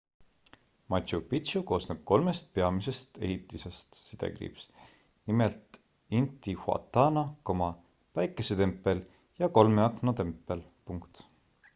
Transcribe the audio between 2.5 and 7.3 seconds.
peamisest ehitisest nimelt intihuatana